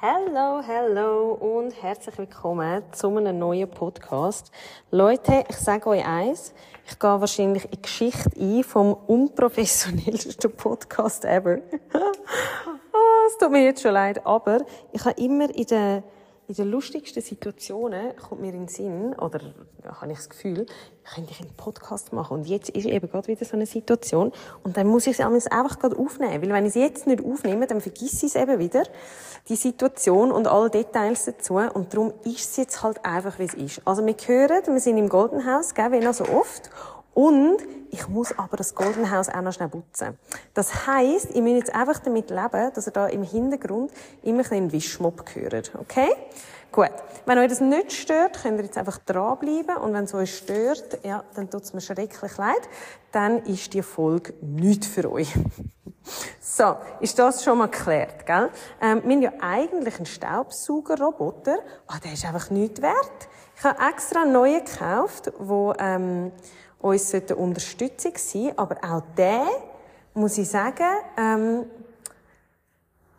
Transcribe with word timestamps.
Hallo, 0.00 0.62
hallo 0.64 1.32
und 1.32 1.82
herzlich 1.82 2.16
willkommen 2.18 2.84
zu 2.92 3.08
einem 3.08 3.36
neuen 3.36 3.68
Podcast. 3.68 4.52
Leute, 4.92 5.44
ich 5.48 5.56
sage 5.56 5.88
euch 5.88 6.06
eins, 6.06 6.54
ich 6.88 6.96
gehe 7.00 7.20
wahrscheinlich 7.20 7.64
in 7.64 7.70
die 7.72 7.82
Geschichte 7.82 8.30
ein 8.38 8.62
vom 8.62 8.92
unprofessionellsten 9.08 10.52
Podcast 10.56 11.24
ever. 11.24 11.58
oh, 11.94 13.26
es 13.26 13.38
tut 13.38 13.50
mir 13.50 13.64
jetzt 13.64 13.82
schon 13.82 13.90
leid, 13.90 14.24
aber 14.24 14.60
ich 14.92 15.04
habe 15.04 15.20
immer 15.20 15.52
in 15.52 15.66
der 15.66 16.04
in 16.48 16.54
den 16.54 16.70
lustigsten 16.70 17.22
Situationen 17.22 18.16
kommt 18.16 18.40
mir 18.40 18.54
in 18.54 18.60
den 18.60 18.68
Sinn, 18.68 19.12
oder 19.18 19.38
ja, 19.84 20.00
habe 20.00 20.12
ich 20.12 20.16
das 20.16 20.30
Gefühl, 20.30 20.64
könnte 21.14 21.30
ich 21.30 21.40
einen 21.42 21.54
Podcast 21.54 22.14
machen. 22.14 22.38
Und 22.38 22.46
jetzt 22.46 22.70
ist 22.70 22.86
eben 22.86 23.10
gerade 23.10 23.28
wieder 23.28 23.44
so 23.44 23.52
eine 23.52 23.66
Situation. 23.66 24.32
Und 24.62 24.78
dann 24.78 24.86
muss 24.86 25.06
ich 25.06 25.18
es 25.18 25.46
einfach 25.46 25.78
gerade 25.78 25.98
aufnehmen. 25.98 26.40
Weil 26.40 26.48
wenn 26.48 26.64
ich 26.64 26.70
es 26.70 26.74
jetzt 26.76 27.06
nicht 27.06 27.22
aufnehme, 27.22 27.66
dann 27.66 27.82
vergiss 27.82 28.22
ich 28.22 28.34
es 28.34 28.36
eben 28.36 28.58
wieder, 28.58 28.84
die 29.50 29.56
Situation 29.56 30.32
und 30.32 30.46
alle 30.46 30.70
Details 30.70 31.26
dazu. 31.26 31.56
Und 31.56 31.92
darum 31.92 32.14
ist 32.24 32.50
es 32.50 32.56
jetzt 32.56 32.82
halt 32.82 33.04
einfach, 33.04 33.38
wie 33.38 33.44
es 33.44 33.54
ist. 33.54 33.82
Also 33.84 34.06
wir 34.06 34.14
hören, 34.14 34.62
wir 34.68 34.80
sind 34.80 34.96
im 34.96 35.10
Golden 35.10 35.44
House, 35.44 35.74
gell, 35.74 35.92
wie 35.92 36.00
noch 36.00 36.14
so 36.14 36.24
oft. 36.24 36.70
Und 37.18 37.56
ich 37.90 38.06
muss 38.06 38.38
aber 38.38 38.56
das 38.56 38.76
Golden 38.76 39.10
House 39.10 39.28
auch 39.28 39.40
noch 39.40 39.52
schnell 39.52 39.68
putzen. 39.68 40.16
Das 40.54 40.86
heisst, 40.86 41.30
ich 41.30 41.40
muss 41.40 41.50
jetzt 41.50 41.74
einfach 41.74 41.98
damit 41.98 42.30
leben, 42.30 42.70
dass 42.72 42.86
ihr 42.86 42.92
da 42.92 43.08
im 43.08 43.24
Hintergrund 43.24 43.90
immer 44.22 44.44
ein 44.44 44.52
einen 44.52 44.72
Wischmob 44.72 45.24
hört. 45.34 45.72
Okay? 45.80 46.10
Gut. 46.70 46.92
Wenn 47.26 47.38
euch 47.38 47.48
das 47.48 47.60
nicht 47.60 47.90
stört, 47.90 48.40
könnt 48.40 48.60
ihr 48.60 48.66
jetzt 48.66 48.78
einfach 48.78 48.98
dranbleiben. 48.98 49.78
Und 49.78 49.94
wenn 49.94 50.04
es 50.04 50.14
euch 50.14 50.36
stört, 50.36 51.04
ja, 51.04 51.24
dann 51.34 51.50
tut 51.50 51.64
es 51.64 51.72
mir 51.72 51.80
schrecklich 51.80 52.36
leid. 52.36 52.68
Dann 53.10 53.38
ist 53.46 53.74
die 53.74 53.82
Folge 53.82 54.34
nicht 54.40 54.84
für 54.84 55.10
euch. 55.10 55.34
So, 56.40 56.76
ist 57.00 57.18
das 57.18 57.44
schon 57.44 57.58
mal 57.58 57.68
geklärt, 57.68 58.24
gell? 58.24 58.48
Ähm, 58.80 59.02
wir 59.04 59.12
haben 59.14 59.22
ja 59.22 59.32
eigentlich 59.40 59.96
einen 59.96 60.06
Staubsaugerroboter, 60.06 61.58
aber 61.86 61.96
oh, 61.96 62.00
der 62.02 62.14
ist 62.14 62.24
einfach 62.24 62.48
nichts 62.48 62.80
wert. 62.80 63.28
Ich 63.58 63.62
habe 63.62 63.78
extra 63.92 64.22
einen 64.22 64.32
neuen 64.32 64.64
gekauft, 64.64 65.30
wo 65.38 65.74
ähm, 65.78 66.32
uns 66.80 67.14
eine 67.14 67.36
Unterstützung 67.36 68.12
sein 68.16 68.52
aber 68.56 68.76
auch 68.82 69.02
der, 69.16 69.46
muss 70.14 70.38
ich 70.38 70.48
sagen, 70.48 70.86
ähm, 71.16 71.66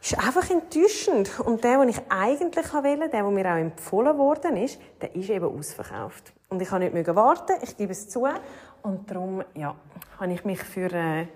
ist 0.02 0.18
einfach 0.18 0.50
enttäuschend. 0.50 1.40
Und 1.40 1.64
der, 1.64 1.80
den 1.80 1.90
ich 1.90 2.02
eigentlich 2.10 2.74
wählen 2.74 3.12
der, 3.12 3.24
der 3.24 3.24
mir 3.24 3.46
auch 3.46 3.58
empfohlen 3.58 4.18
worden 4.18 4.58
ist, 4.58 4.80
der 5.02 5.16
ist 5.16 5.30
eben 5.30 5.46
ausverkauft. 5.46 6.34
Und 6.50 6.62
ich 6.62 6.70
kann 6.70 6.82
nicht 6.82 7.16
warten, 7.16 7.54
ich 7.62 7.76
gebe 7.78 7.92
es 7.92 8.10
zu. 8.10 8.28
Und 8.82 9.10
darum, 9.10 9.44
ja, 9.56 9.76
habe 10.20 10.34
ich 10.34 10.46
mich 10.46 10.60
für 10.60 10.92
äh, 10.92 11.28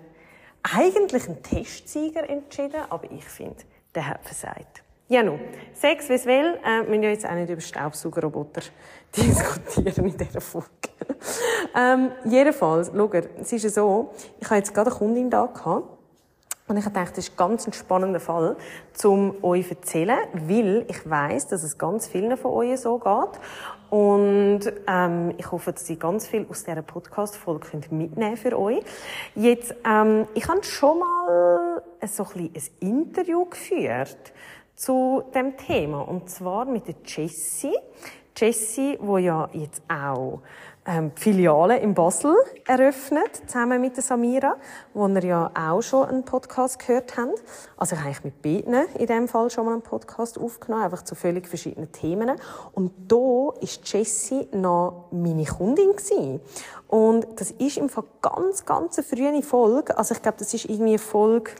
eigentlich 0.62 1.28
einen 1.28 1.42
Testsieger 1.42 2.28
entschieden, 2.28 2.82
aber 2.88 3.10
ich 3.10 3.24
finde, 3.24 3.62
der 3.94 4.08
hat 4.08 4.24
versagt. 4.24 4.83
Ja, 5.08 5.22
nun. 5.22 5.38
Sex, 5.74 6.08
wie 6.08 6.14
es 6.14 6.24
will. 6.24 6.58
Äh, 6.64 6.82
müssen 6.84 7.02
ja 7.02 7.10
jetzt 7.10 7.26
auch 7.26 7.34
nicht 7.34 7.50
über 7.50 7.60
Staubsaugerroboter 7.60 8.62
diskutieren 9.16 10.08
in 10.08 10.16
dieser 10.16 10.40
Folge. 10.40 10.68
ähm, 11.76 12.10
jedenfalls, 12.24 12.90
schaut, 12.94 13.28
es 13.38 13.52
ist 13.52 13.64
ja 13.64 13.70
so, 13.70 14.14
ich 14.40 14.46
habe 14.46 14.56
jetzt 14.56 14.72
gerade 14.72 14.90
eine 14.90 14.98
Kundin 14.98 15.28
da 15.28 15.44
gehabt, 15.44 15.94
und 16.66 16.78
ich 16.78 16.84
dachte, 16.84 17.16
das 17.16 17.28
ist 17.28 17.36
ganz 17.36 17.66
ein 17.66 17.74
spannender 17.74 18.20
Fall, 18.20 18.56
um 19.04 19.34
euch 19.44 19.66
zu 19.66 19.74
erzählen, 19.74 20.18
weil 20.32 20.86
ich 20.88 21.08
weiß, 21.08 21.48
dass 21.48 21.62
es 21.62 21.76
ganz 21.76 22.06
vielen 22.06 22.38
von 22.38 22.52
euch 22.52 22.80
so 22.80 22.98
geht. 22.98 23.40
Und 23.90 24.60
ähm, 24.88 25.34
ich 25.36 25.52
hoffe, 25.52 25.72
dass 25.72 25.90
ihr 25.90 25.96
ganz 25.96 26.26
viel 26.26 26.46
aus 26.48 26.64
dieser 26.64 26.80
Podcast-Folge 26.80 27.66
mitnehmen 27.90 28.38
für 28.38 28.58
euch. 28.58 28.82
Jetzt, 29.34 29.74
ähm, 29.86 30.26
ich 30.32 30.48
habe 30.48 30.64
schon 30.64 31.00
mal 31.00 31.82
so 32.06 32.26
ein, 32.34 32.48
bisschen 32.48 32.72
ein 32.80 32.88
Interview 32.88 33.44
geführt 33.44 34.32
zu 34.76 35.22
dem 35.34 35.56
Thema. 35.56 36.02
Und 36.02 36.30
zwar 36.30 36.64
mit 36.64 36.86
der 36.88 36.96
Jessie. 37.04 37.76
Jessie, 38.36 38.98
wo 39.00 39.18
ja 39.18 39.48
jetzt 39.52 39.82
auch 39.88 40.40
ähm, 40.86 41.12
Filiale 41.14 41.78
in 41.78 41.94
Basel 41.94 42.34
eröffnet, 42.66 43.42
zusammen 43.46 43.80
mit 43.80 43.96
der 43.96 44.02
Samira, 44.02 44.56
wo 44.92 45.08
wir 45.08 45.24
ja 45.24 45.50
auch 45.54 45.82
schon 45.82 46.08
einen 46.08 46.24
Podcast 46.24 46.78
gehört 46.78 47.16
haben. 47.16 47.30
Also 47.76 47.94
ich 47.94 48.00
habe 48.00 48.10
eigentlich 48.10 48.24
mit 48.24 48.42
beiden 48.42 48.86
in 48.98 49.06
dem 49.06 49.28
Fall 49.28 49.50
schon 49.50 49.66
mal 49.66 49.72
einen 49.72 49.82
Podcast 49.82 50.38
aufgenommen, 50.38 50.84
einfach 50.84 51.02
zu 51.02 51.14
völlig 51.14 51.46
verschiedenen 51.46 51.92
Themen. 51.92 52.32
Und 52.72 52.92
da 53.08 53.50
ist 53.60 53.90
Jessie 53.90 54.48
noch 54.52 55.06
meine 55.10 55.44
Kundin 55.44 55.92
gewesen. 55.92 56.40
Und 56.88 57.26
das 57.36 57.52
ist 57.52 57.78
im 57.78 57.88
Fall 57.88 58.04
ganz, 58.20 58.66
ganz 58.66 58.98
eine 58.98 59.06
frühe 59.06 59.42
Folge. 59.42 59.96
Also 59.96 60.14
ich 60.14 60.22
glaube, 60.22 60.38
das 60.38 60.52
ist 60.52 60.66
irgendwie 60.66 60.98
Folge 60.98 61.52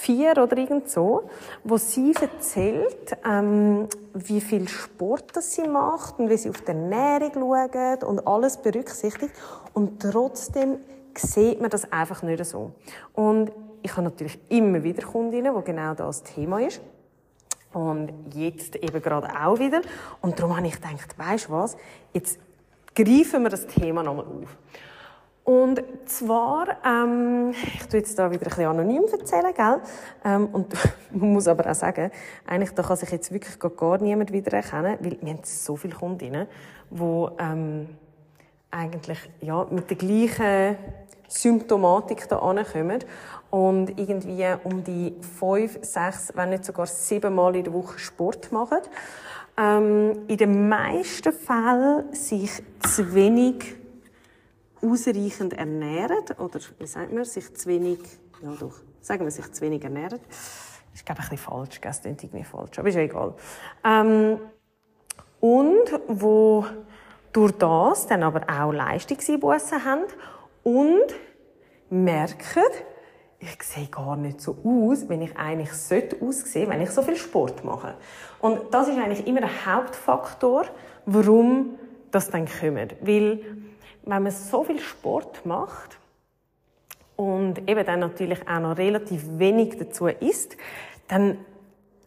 vier 0.00 0.32
oder 0.32 0.56
irgend 0.56 0.90
so, 0.90 1.30
wo 1.62 1.76
sie 1.76 2.14
erzählt, 2.20 3.16
ähm, 3.24 3.88
wie 4.12 4.40
viel 4.40 4.68
Sport 4.68 5.36
das 5.36 5.54
sie 5.54 5.66
macht 5.68 6.18
und 6.18 6.28
wie 6.28 6.36
sie 6.36 6.50
auf 6.50 6.60
die 6.60 6.68
Ernährung 6.68 7.32
schaut 7.34 8.04
und 8.04 8.26
alles 8.26 8.56
berücksichtigt. 8.58 9.32
Und 9.72 10.02
trotzdem 10.02 10.78
sieht 11.16 11.60
man 11.60 11.70
das 11.70 11.90
einfach 11.92 12.22
nicht 12.22 12.44
so. 12.44 12.72
Und 13.14 13.52
ich 13.82 13.92
habe 13.92 14.02
natürlich 14.02 14.38
immer 14.48 14.82
wieder 14.82 15.06
Kundinnen, 15.06 15.54
wo 15.54 15.60
genau 15.60 15.94
das 15.94 16.22
Thema 16.22 16.60
ist. 16.60 16.80
Und 17.72 18.12
jetzt 18.34 18.76
eben 18.76 19.02
gerade 19.02 19.28
auch 19.40 19.58
wieder. 19.58 19.80
Und 20.20 20.38
darum 20.38 20.56
habe 20.56 20.66
ich 20.66 20.74
gedacht, 20.74 21.16
weisst 21.16 21.48
du 21.48 21.52
was? 21.52 21.76
Jetzt 22.12 22.38
greifen 22.94 23.42
wir 23.42 23.50
das 23.50 23.66
Thema 23.66 24.02
nochmal 24.02 24.26
auf. 24.26 24.56
Und 25.44 25.82
zwar, 26.06 26.78
ähm, 26.86 27.50
ich 27.50 27.86
tue 27.86 28.00
jetzt 28.00 28.18
da 28.18 28.30
wieder 28.30 28.46
ein 28.46 28.48
bisschen 28.48 28.66
anonym 28.66 29.04
erzählen, 29.12 29.52
gell? 29.54 29.80
Ähm, 30.24 30.46
und 30.46 30.72
man 31.10 31.32
muss 31.34 31.46
aber 31.46 31.70
auch 31.70 31.74
sagen, 31.74 32.10
eigentlich 32.46 32.70
da 32.70 32.82
kann 32.82 32.96
sich 32.96 33.10
jetzt 33.10 33.30
wirklich 33.30 33.58
gar 33.58 33.98
niemand 33.98 34.32
wiedererkennen, 34.32 34.96
weil 35.00 35.18
wir 35.20 35.32
haben 35.34 35.40
so 35.44 35.76
viele 35.76 35.94
Kundinnen, 35.94 36.46
die 36.90 37.26
ähm, 37.38 37.88
eigentlich 38.70 39.18
ja, 39.42 39.66
mit 39.70 39.90
der 39.90 39.98
gleichen 39.98 40.76
Symptomatik 41.28 42.26
da 42.26 42.38
ankommen 42.38 43.00
und 43.50 43.98
irgendwie 43.98 44.46
um 44.64 44.82
die 44.82 45.14
fünf, 45.38 45.78
sechs, 45.82 46.32
wenn 46.34 46.50
nicht 46.50 46.64
sogar 46.64 46.86
sieben 46.86 47.34
Mal 47.34 47.56
in 47.56 47.64
der 47.64 47.72
Woche 47.74 47.98
Sport 47.98 48.50
machen. 48.50 48.78
Ähm, 49.58 50.24
in 50.26 50.38
den 50.38 50.68
meisten 50.68 51.32
Fällen 51.32 52.12
sich 52.14 52.50
zu 52.80 53.14
wenig 53.14 53.83
ausreichend 54.84 55.54
ernähren, 55.54 56.24
oder 56.38 56.60
wie 56.78 56.86
sagt 56.86 57.12
man, 57.12 57.24
sich 57.24 57.54
zu 57.54 57.68
wenig, 57.68 57.98
ja 58.42 58.52
doch, 58.58 58.74
sagen 59.00 59.24
wir 59.24 59.30
sich 59.30 59.50
zu 59.52 59.62
wenig 59.62 59.82
ernähren. 59.82 60.20
Das 60.20 61.00
ist, 61.00 61.06
glaube 61.06 61.22
ich, 61.22 61.26
ein 61.26 61.36
bisschen 61.36 61.52
falsch, 61.52 61.80
das 61.80 62.02
klingt 62.02 62.22
irgendwie 62.22 62.44
falsch, 62.44 62.78
aber 62.78 62.88
ist 62.88 62.94
ja 62.94 63.00
egal. 63.00 63.34
Ähm, 63.84 64.38
und 65.40 66.00
wo 66.08 66.64
durch 67.32 67.52
das 67.52 68.06
dann 68.06 68.22
aber 68.22 68.42
auch 68.48 68.72
Leistungseinbußen 68.72 69.84
haben 69.84 70.04
und 70.62 71.14
merken, 71.90 72.62
ich 73.38 73.62
sehe 73.62 73.88
gar 73.88 74.16
nicht 74.16 74.40
so 74.40 74.56
aus, 74.64 75.08
wenn 75.08 75.20
ich 75.20 75.36
eigentlich 75.36 75.72
sollte 75.72 76.16
aussehen, 76.24 76.70
wenn 76.70 76.80
ich 76.80 76.90
so 76.90 77.02
viel 77.02 77.16
Sport 77.16 77.64
mache. 77.64 77.94
Und 78.40 78.72
das 78.72 78.88
ist 78.88 78.96
eigentlich 78.96 79.26
immer 79.26 79.40
der 79.40 79.66
Hauptfaktor, 79.66 80.64
warum 81.04 81.78
das 82.10 82.30
dann 82.30 82.46
kommt. 82.46 82.96
Weil 83.02 83.40
wenn 84.06 84.22
man 84.22 84.32
so 84.32 84.64
viel 84.64 84.80
Sport 84.80 85.44
macht 85.46 85.98
und 87.16 87.68
eben 87.68 87.86
dann 87.86 88.00
natürlich 88.00 88.46
auch 88.48 88.60
noch 88.60 88.76
relativ 88.76 89.22
wenig 89.38 89.78
dazu 89.78 90.06
isst, 90.06 90.56
dann 91.08 91.38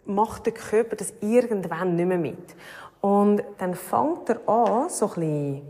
macht 0.06 0.46
der 0.46 0.54
Körper 0.54 0.96
das 0.96 1.14
irgendwann 1.22 1.96
nicht 1.96 2.08
mehr 2.08 2.18
mit. 2.18 2.56
Und 3.02 3.44
dann 3.58 3.76
fängt 3.76 4.30
er 4.30 4.48
an, 4.48 4.90
so 4.90 5.06
ein 5.06 5.14
bisschen 5.14 5.62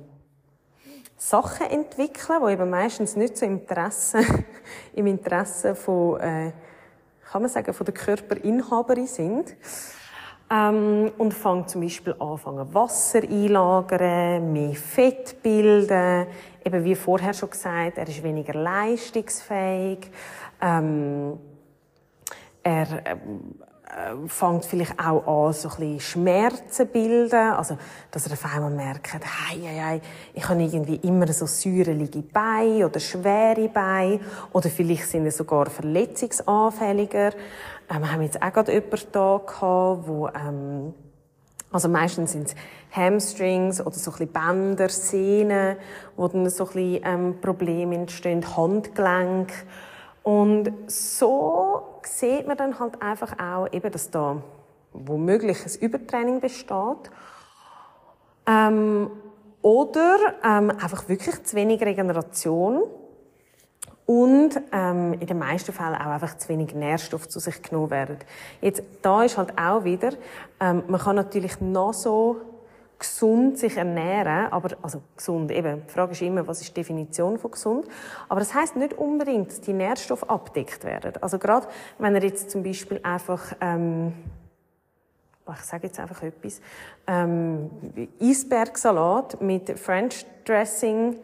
Sachen 1.18 1.68
entwickeln, 1.68 2.42
die 2.46 2.54
eben 2.54 2.70
meistens 2.70 3.16
nicht 3.16 3.38
so 3.38 3.46
im 3.46 3.60
Interesse, 3.60 4.20
im 4.94 5.08
Interesse 5.08 5.76
von, 5.76 6.20
äh, 6.20 6.52
kann 7.30 7.42
man 7.42 7.50
sagen, 7.50 7.74
von 7.74 7.86
der 7.86 7.94
Körperinhaberin 7.94 9.08
sind. 9.08 9.56
Ähm, 10.50 11.12
und 11.18 11.34
fängt 11.34 11.70
zum 11.70 11.82
Beispiel 11.82 12.16
an, 12.20 12.74
Wasser 12.74 13.22
einlagern, 13.22 14.54
mehr 14.54 14.76
Fett 14.76 15.42
bilden. 15.44 16.28
Eben 16.64 16.84
wie 16.86 16.96
vorher 16.96 17.34
schon 17.34 17.50
gesagt, 17.50 17.98
er 17.98 18.08
ist 18.08 18.24
weniger 18.24 18.54
leistungsfähig. 18.54 20.10
Ähm, 20.62 21.38
er 22.64 23.06
äh, 23.06 23.18
äh, 23.88 24.28
fängt 24.28 24.66
vielleicht 24.66 25.00
auch 25.00 25.48
an, 25.48 25.54
so 25.54 25.70
ein 25.70 25.76
bisschen 25.78 26.00
Schmerzen 26.00 26.88
bilden. 26.88 27.54
Also, 27.54 27.78
dass 28.12 28.28
er 28.28 28.34
auf 28.34 28.54
einmal 28.54 28.72
merkt, 28.72 29.14
hey, 29.14 29.62
hey, 29.62 29.80
hey, 29.80 30.02
ich 30.34 30.48
habe 30.48 30.62
irgendwie 30.62 30.96
immer 31.08 31.32
so 31.32 31.46
säurelige 31.46 32.22
Beine 32.22 32.86
oder 32.86 33.00
schwere 33.00 33.70
Beine. 33.70 34.20
Oder 34.52 34.70
vielleicht 34.70 35.08
sind 35.08 35.24
sie 35.24 35.32
sogar 35.32 35.70
verletzungsanfälliger. 35.70 37.32
Ähm, 37.90 38.02
wir 38.02 38.12
haben 38.12 38.22
jetzt 38.22 38.42
auch 38.42 38.54
gerade 38.54 38.74
jemanden 38.74 39.08
da 39.12 39.42
gehabt, 39.46 40.08
wo, 40.08 40.28
ähm, 40.28 40.94
also 41.72 41.90
meistens 41.90 42.32
sind 42.34 42.48
es 42.48 42.56
Hamstrings 42.92 43.82
oder 43.82 43.96
so 43.96 44.12
ein 44.12 44.18
bisschen 44.18 44.34
Bänder, 44.34 44.90
Sehnen, 44.90 45.78
wo 46.16 46.28
dann 46.28 46.50
so 46.50 46.66
ein 46.66 46.74
bisschen 46.74 47.02
ähm, 47.06 47.42
Probleme 47.42 47.96
entstehen, 47.96 48.44
Handgelenk. 48.56 49.52
Und 50.24 50.74
so 50.88 52.00
sieht 52.04 52.48
man 52.48 52.58
dann 52.58 52.80
halt 52.80 53.02
einfach 53.02 53.40
auch, 53.40 53.72
eben, 53.72 53.92
dass 53.92 54.12
da 54.12 54.42
womöglich 54.92 55.66
ein 55.66 55.82
Übertraining 55.82 56.40
besteht. 56.42 57.12
Ähm, 58.46 59.12
oder 59.62 60.18
ähm, 60.44 60.72
einfach 60.72 61.08
wirklich 61.10 61.44
zu 61.44 61.56
wenig 61.56 61.82
Regeneration. 61.82 62.84
Und 64.08 64.60
ähm, 64.72 65.14
in 65.20 65.28
den 65.28 65.38
meisten 65.38 65.74
Fällen 65.74 65.96
auch 65.96 66.08
einfach 66.08 66.38
zu 66.38 66.48
wenig 66.50 66.74
Nährstoff 66.74 67.28
zu 67.28 67.40
sich 67.40 67.62
genommen 67.62 67.92
werden. 67.92 68.18
Jetzt, 68.62 68.82
da 69.02 69.24
ist 69.24 69.38
halt 69.38 69.60
auch 69.60 69.84
wieder, 69.84 70.14
ähm, 70.62 70.84
man 70.88 71.00
kann 71.00 71.18
natürlich 71.18 71.60
noch 71.60 71.94
so 71.94 72.38
gesund 72.98 73.60
sich 73.60 73.78
ernähren, 73.78 74.52
aber 74.52 74.76
also 74.82 75.02
gesund 75.16 75.52
eben. 75.52 75.84
Die 75.86 75.92
Frage 75.92 76.14
ist 76.14 76.22
immer, 76.22 76.48
was 76.48 76.62
ist 76.62 76.70
die 76.70 76.74
Definition 76.76 77.38
von 77.38 77.52
gesund? 77.52 77.86
Aber 78.30 78.40
das 78.40 78.54
heißt 78.54 78.78
nicht 78.78 78.94
unbedingt, 78.94 79.50
dass 79.50 79.62
die 79.62 79.74
Nährstoffe 79.74 80.24
abdeckt 80.24 80.86
werden. 80.86 81.14
Also 81.22 81.38
gerade 81.38 81.68
wenn 82.00 82.16
er 82.16 82.24
jetzt 82.24 82.50
zum 82.50 82.64
Beispiel 82.64 83.02
einfach 83.04 83.56
ähm, 83.62 84.14
ich 85.54 85.62
sage 85.62 85.88
jetzt 85.88 86.00
einfach 86.00 86.24
etwas, 86.24 86.62
ähm, 87.08 87.70
Eisbergsalat 88.22 89.42
mit 89.42 89.78
French 89.80 90.26
Dressing 90.46 91.18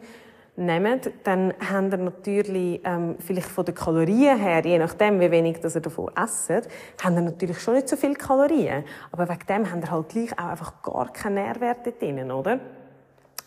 nehmen, 0.56 1.00
dann 1.24 1.52
haben 1.68 1.90
ihr 1.90 1.98
natürlich 1.98 2.80
ähm, 2.84 3.16
vielleicht 3.18 3.48
von 3.48 3.64
den 3.64 3.74
Kalorien 3.74 4.38
her, 4.38 4.64
je 4.64 4.78
nachdem, 4.78 5.20
wie 5.20 5.30
wenig 5.30 5.60
das 5.60 5.74
ihr 5.74 5.80
davon 5.80 6.10
esst, 6.16 6.68
haben 7.02 7.16
ihr 7.16 7.22
natürlich 7.22 7.60
schon 7.60 7.74
nicht 7.74 7.88
so 7.88 7.96
viele 7.96 8.14
Kalorien. 8.14 8.84
Aber 9.10 9.28
wegen 9.28 9.46
dem 9.48 9.70
haben 9.70 9.80
ihr 9.80 9.90
halt 9.90 10.08
gleich 10.08 10.32
auch 10.38 10.46
einfach 10.46 10.82
gar 10.82 11.12
keine 11.12 11.42
Nährwerte 11.42 11.92
drin, 11.92 12.30
oder? 12.30 12.60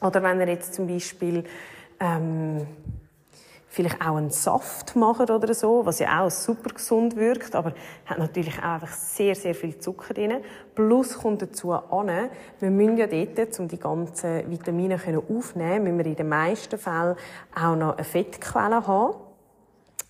Oder 0.02 0.22
wenn 0.22 0.40
ihr 0.42 0.48
jetzt 0.48 0.74
zum 0.74 0.88
Beispiel 0.88 1.44
ähm, 2.00 2.68
vielleicht 3.68 4.02
auch 4.02 4.16
einen 4.16 4.30
Saft 4.30 4.96
machen 4.96 5.30
oder 5.30 5.54
so, 5.54 5.86
was 5.86 6.00
ja 6.00 6.24
auch 6.24 6.32
super 6.32 6.70
gesund 6.74 7.16
wirkt, 7.16 7.54
aber 7.54 7.74
hat 8.06 8.18
natürlich 8.18 8.58
auch 8.60 8.64
einfach 8.64 8.94
sehr, 8.94 9.36
sehr 9.36 9.54
viel 9.54 9.78
Zucker 9.78 10.14
drin. 10.14 10.38
Plus 10.74 11.18
kommt 11.18 11.42
dazu 11.42 11.74
an, 11.74 12.30
wir 12.60 12.72
müssen 12.72 12.98
ja 12.98 13.08
dort, 13.08 13.60
um 13.60 13.68
die 13.68 13.80
ganzen 13.80 14.50
Vitamine 14.50 14.96
aufnehmen 14.96 15.84
müssen 15.84 15.98
wir 15.98 16.06
in 16.06 16.16
den 16.16 16.30
meisten 16.30 16.78
Fällen 16.78 17.16
auch 17.54 17.76
noch 17.76 17.98
eine 17.98 18.04
Fettquelle 18.04 18.88
haben. 18.88 19.16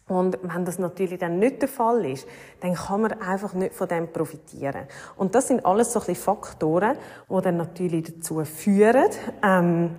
Und 0.07 0.39
wenn 0.41 0.63
das 0.63 0.79
natürlich 0.79 1.19
dann 1.19 1.37
nicht 1.39 1.61
der 1.61 1.67
Fall 1.67 2.05
ist, 2.05 2.25
dann 2.61 2.75
kann 2.75 3.01
man 3.01 3.21
einfach 3.21 3.53
nicht 3.53 3.73
von 3.73 3.89
dem 3.89 4.11
profitieren. 4.13 4.87
Und 5.17 5.35
das 5.35 5.49
sind 5.49 5.65
alles 5.65 5.91
so 5.91 5.99
ein 5.99 6.05
bisschen 6.05 6.23
Faktoren, 6.23 6.97
die 7.29 7.41
dann 7.41 7.57
natürlich 7.57 8.13
dazu 8.13 8.43
führen, 8.45 9.09
ähm, 9.43 9.95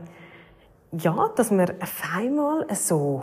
ja, 0.92 1.30
dass 1.36 1.50
man 1.50 1.70
auf 1.82 2.02
einmal 2.16 2.66
so 2.74 3.22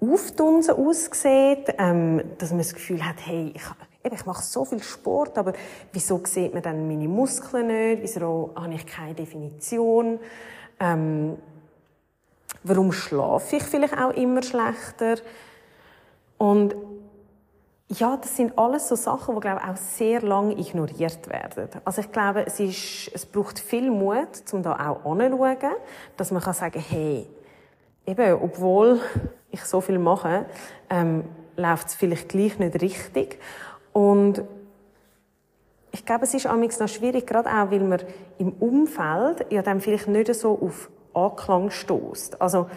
aufdunsen 0.00 0.74
aussieht, 0.76 1.74
ähm, 1.78 2.22
dass 2.38 2.50
man 2.50 2.58
das 2.58 2.74
Gefühl 2.74 3.04
hat, 3.04 3.16
hey, 3.24 3.52
ich, 3.54 3.62
eben, 4.04 4.14
ich 4.14 4.26
mache 4.26 4.42
so 4.42 4.64
viel 4.64 4.82
Sport, 4.82 5.36
aber 5.38 5.52
wieso 5.92 6.20
sieht 6.24 6.54
man 6.54 6.62
dann 6.62 6.88
meine 6.88 7.08
Muskeln 7.08 7.66
nicht? 7.66 8.02
Wieso 8.02 8.52
habe 8.56 8.74
ich 8.74 8.86
keine 8.86 9.14
Definition? 9.14 10.18
Ähm, 10.78 11.36
warum 12.62 12.92
schlafe 12.92 13.56
ich 13.56 13.62
vielleicht 13.62 13.98
auch 13.98 14.12
immer 14.12 14.42
schlechter? 14.42 15.16
Und 16.38 16.74
ja, 17.88 18.16
das 18.16 18.36
sind 18.36 18.56
alles 18.56 18.88
so 18.88 18.94
Sachen, 18.94 19.34
die, 19.34 19.40
glaube 19.40 19.60
ich, 19.62 19.68
auch 19.68 19.76
sehr 19.76 20.22
lange 20.22 20.56
ignoriert 20.58 21.28
werden. 21.28 21.68
Also 21.84 22.02
ich 22.02 22.12
glaube, 22.12 22.46
es, 22.46 22.60
ist, 22.60 23.10
es 23.12 23.26
braucht 23.26 23.58
viel 23.58 23.90
Mut, 23.90 24.28
um 24.52 24.62
da 24.62 24.74
auch 24.74 25.04
anzuschauen, 25.04 25.74
dass 26.16 26.30
man 26.30 26.40
kann 26.40 26.54
sagen, 26.54 26.82
hey, 26.88 27.26
eben, 28.10 28.42
obwohl 28.42 29.00
ich 29.50 29.62
so 29.62 29.80
viel 29.80 29.98
mache, 29.98 30.46
ähm, 30.88 31.24
läuft 31.56 31.88
es 31.88 31.94
vielleicht 31.94 32.28
gleich 32.28 32.58
nicht 32.58 32.80
richtig. 32.80 33.38
Und 33.92 34.42
ich 35.92 36.04
glaube, 36.04 36.24
es 36.24 36.34
ist 36.34 36.46
amigs 36.46 36.78
noch 36.78 36.88
schwierig, 36.88 37.26
gerade 37.26 37.48
auch, 37.48 37.70
weil 37.70 37.80
man 37.80 38.00
im 38.38 38.52
Umfeld 38.52 39.46
ja 39.50 39.62
dann 39.62 39.80
vielleicht 39.80 40.08
nicht 40.08 40.32
so 40.34 40.58
auf 40.60 40.90
Anklang 41.14 41.70
stößt. 41.70 42.40
Also, 42.40 42.68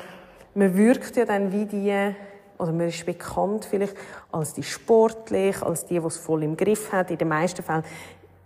man 0.56 0.76
wirkt 0.76 1.16
ja 1.16 1.26
dann 1.26 1.52
wie 1.52 1.66
die, 1.66 2.16
oder 2.58 2.72
man 2.72 2.88
ist 2.88 3.06
bekannt 3.06 3.66
vielleicht 3.66 3.96
als 4.32 4.54
die 4.54 4.64
sportlich, 4.64 5.62
als 5.62 5.86
die, 5.86 6.00
die 6.00 6.06
es 6.06 6.18
voll 6.18 6.44
im 6.44 6.58
Griff 6.58 6.92
hat. 6.92 7.12
In 7.12 7.18
den 7.18 7.28
meisten 7.28 7.62
Fällen 7.62 7.84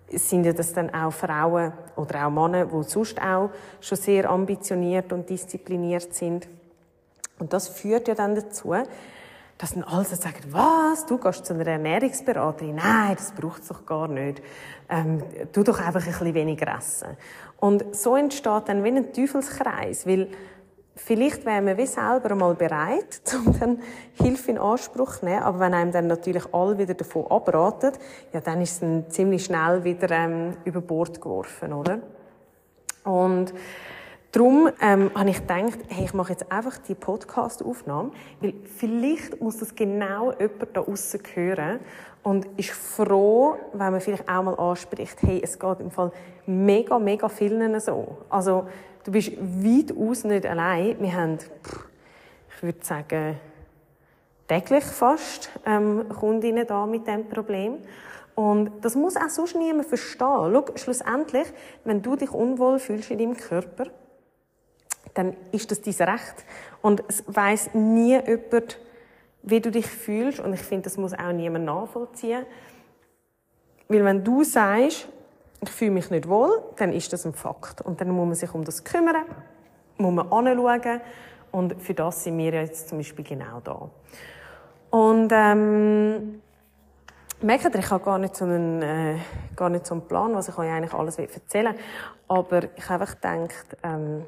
sind 0.10 0.46
ja 0.46 0.54
das 0.54 0.74
dann 0.74 0.94
auch 0.94 1.12
Frauen 1.12 1.74
oder 1.96 2.28
auch 2.28 2.32
Männer, 2.32 2.66
die 2.66 2.84
sonst 2.84 3.22
auch 3.22 3.50
schon 3.82 3.98
sehr 3.98 4.30
ambitioniert 4.30 5.12
und 5.12 5.30
diszipliniert 5.30 6.14
sind. 6.14 6.48
Und 7.40 7.54
das 7.54 7.68
führt 7.68 8.08
ja 8.08 8.16
dann 8.16 8.36
dazu, 8.36 8.74
dass 9.58 9.74
dann 9.74 9.84
alle 9.84 10.06
sagen, 10.06 10.44
was, 10.50 11.06
du 11.06 11.18
gehst 11.18 11.46
zu 11.46 11.54
einer 11.54 11.68
Ernährungsberaterin? 11.68 12.76
Nein, 12.76 13.16
das 13.16 13.32
braucht 13.32 13.64
es 13.64 13.70
doch 13.70 13.86
gar 13.86 14.08
nicht. 14.08 14.42
Ähm, 14.90 15.24
tu 15.52 15.64
doch 15.64 15.80
einfach 15.80 16.02
ein 16.02 16.12
bisschen 16.12 16.34
weniger 16.34 16.78
essen. 16.78 17.18
Und 17.60 17.96
so 17.96 18.16
entsteht 18.16 18.64
dann 18.68 18.84
wie 18.84 18.90
ein 18.90 19.12
Teufelskreis, 19.14 20.06
weil 20.06 20.30
vielleicht 20.96 21.46
wären 21.46 21.66
wir 21.66 21.78
wie 21.78 21.88
selber 21.88 22.36
mal 22.36 22.54
bereit, 22.54 23.22
um 23.46 23.60
dann 23.60 23.80
Hilfe 24.14 24.52
in 24.52 24.58
Anspruch 24.60 25.18
zu 25.18 25.26
nehmen, 25.26 25.44
aber 25.44 25.60
wenn 25.60 25.74
einem 25.74 25.92
dann 25.92 26.08
natürlich 26.08 26.54
alle 26.54 26.78
wieder 26.78 26.94
davon 26.94 27.26
abraten, 27.28 27.94
ja, 28.34 28.42
dann 28.42 28.62
ist 28.62 28.74
es 28.74 28.80
dann 28.80 29.10
ziemlich 29.10 29.46
schnell 29.46 29.84
wieder 29.84 30.10
ähm, 30.12 30.56
über 30.66 30.82
Bord 30.82 31.20
geworfen, 31.20 31.74
oder? 31.74 32.00
Und 33.04 33.54
Darum 34.38 34.70
ähm, 34.82 35.10
habe 35.16 35.32
ich 35.32 35.38
gedacht, 35.38 35.80
hey, 35.88 36.06
ich 36.06 36.14
mache 36.14 36.34
jetzt 36.34 36.52
einfach 36.52 36.78
die 36.78 36.94
Podcast-Aufnahme, 36.94 38.12
weil 38.40 38.54
vielleicht 38.78 39.42
muss 39.42 39.58
das 39.58 39.74
genau 39.74 40.32
jemand 40.32 40.78
da 40.78 40.82
aussen 40.82 41.22
hören 41.34 41.80
und 42.22 42.46
ist 42.56 42.70
froh, 42.70 43.56
wenn 43.74 43.92
man 43.94 44.00
vielleicht 44.00 44.30
auch 44.30 44.44
mal 44.44 44.54
anspricht, 44.54 45.24
hey, 45.24 45.42
es 45.44 45.58
geht 45.58 45.80
im 45.80 45.90
Fall 45.90 46.12
mega, 46.46 47.00
mega 47.00 47.30
vielen 47.30 47.80
so. 47.80 48.16
Also, 48.30 48.68
du 49.06 49.12
bist 49.12 49.32
weit 49.40 49.98
aus 49.98 50.24
nicht 50.24 50.46
allein. 50.46 50.98
Wir 51.00 51.14
haben, 51.14 51.40
ich 52.56 52.62
würde 52.62 52.86
sagen, 52.86 53.40
täglich 54.48 54.84
fast 54.84 55.50
ähm, 55.66 56.10
Kundinnen 56.10 56.68
da 56.68 56.86
mit 56.86 57.08
dem 57.08 57.28
Problem. 57.28 57.80
Und 58.36 58.70
das 58.82 58.94
muss 58.94 59.18
auch 59.18 59.30
sonst 59.30 59.56
niemand 59.56 59.88
verstehen. 59.88 60.54
Schau, 60.54 60.66
schlussendlich, 60.76 61.48
wenn 61.86 62.04
du 62.04 62.16
dich 62.16 62.30
unwohl 62.30 62.78
fühlst 62.78 63.10
in 63.10 63.18
deinem 63.18 63.36
Körper, 63.36 63.88
dann 65.18 65.36
ist 65.52 65.72
das 65.72 65.82
dein 65.82 66.10
Recht. 66.10 66.46
Und 66.82 67.04
es 67.08 67.24
weiss 67.28 67.74
nie 67.74 68.20
jemand, 68.20 68.80
wie 69.42 69.60
du 69.60 69.72
dich 69.72 69.88
fühlst. 69.88 70.40
Und 70.40 70.54
ich 70.54 70.62
finde, 70.62 70.84
das 70.84 70.98
muss 70.98 71.14
auch 71.14 71.32
niemand 71.32 71.66
nachvollziehen. 71.66 72.46
Weil 73.88 74.04
wenn 74.04 74.24
du 74.24 74.44
sagst, 74.44 75.08
ich 75.62 75.70
fühle 75.70 75.92
mich 75.92 76.10
nicht 76.12 76.28
wohl, 76.28 76.62
dann 76.76 76.94
ist 76.94 77.12
das 77.14 77.26
ein 77.26 77.34
Fakt. 77.34 77.82
Und 77.82 78.00
dann 78.02 78.10
muss 78.10 78.26
man 78.26 78.36
sich 78.36 78.54
um 78.54 78.64
das 78.64 78.84
kümmern, 78.84 79.26
muss 79.98 80.14
man 80.14 80.32
anschauen. 80.32 81.02
Und 81.52 81.82
für 81.82 81.94
das 81.94 82.24
sind 82.24 82.38
wir 82.38 82.54
jetzt 82.54 82.90
zum 82.90 83.00
Beispiel 83.00 83.26
genau 83.26 83.62
da. 83.64 83.90
Und 84.90 85.32
ähm, 85.34 86.42
merkt 87.42 87.66
ihr, 87.66 87.76
ich 87.76 87.90
habe 87.90 88.04
gar 88.04 88.20
nicht 88.20 88.36
so 88.36 88.46
einen, 88.46 88.82
äh, 88.82 89.18
gar 89.56 89.70
nicht 89.70 89.86
so 89.88 89.96
einen 89.96 90.08
Plan, 90.08 90.36
was 90.36 90.50
ich 90.50 90.58
euch 90.58 90.70
eigentlich 90.70 90.94
alles 90.94 91.18
erzählen 91.18 91.74
will. 91.74 91.82
Aber 92.28 92.64
ich 92.76 92.90
habe 92.90 93.04
einfach 93.04 93.16
gedacht, 93.16 93.78
ähm, 93.84 94.26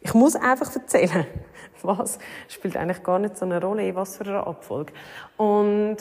ich 0.00 0.14
muss 0.14 0.36
einfach 0.36 0.74
erzählen, 0.74 1.26
was 1.82 2.18
spielt 2.48 2.76
eigentlich 2.76 3.02
gar 3.02 3.18
nicht 3.18 3.36
so 3.36 3.44
eine 3.44 3.60
Rolle, 3.60 3.86
in 3.88 3.94
was 3.94 4.16
für 4.16 4.24
einer 4.24 4.46
Abfolge. 4.46 4.92
Und 5.36 5.98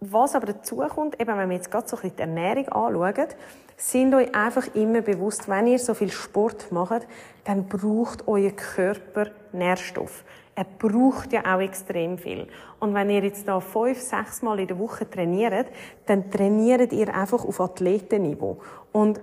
was 0.00 0.34
aber 0.34 0.46
dazu 0.46 0.76
kommt, 0.76 1.20
eben 1.20 1.36
wenn 1.36 1.48
wir 1.48 1.56
jetzt 1.56 1.70
gerade 1.70 1.88
so 1.88 1.96
ein 1.96 2.02
bisschen 2.02 2.16
die 2.16 2.22
Ernährung 2.22 2.68
anschauen, 2.68 3.28
sind 3.76 4.14
euch 4.14 4.34
einfach 4.34 4.74
immer 4.74 5.00
bewusst, 5.02 5.48
wenn 5.48 5.66
ihr 5.66 5.78
so 5.78 5.94
viel 5.94 6.10
Sport 6.10 6.70
macht, 6.72 7.06
dann 7.44 7.66
braucht 7.66 8.26
euer 8.26 8.50
Körper 8.50 9.26
Nährstoff. 9.52 10.24
Er 10.54 10.64
braucht 10.64 11.32
ja 11.32 11.54
auch 11.54 11.60
extrem 11.60 12.16
viel. 12.16 12.48
Und 12.80 12.94
wenn 12.94 13.10
ihr 13.10 13.22
jetzt 13.22 13.46
da 13.46 13.60
fünf, 13.60 14.00
sechs 14.00 14.40
Mal 14.40 14.60
in 14.60 14.68
der 14.68 14.78
Woche 14.78 15.08
trainiert, 15.08 15.66
dann 16.06 16.30
trainiert 16.30 16.92
ihr 16.92 17.14
einfach 17.14 17.44
auf 17.44 17.60
Athletenniveau. 17.60 18.58
Und 18.92 19.20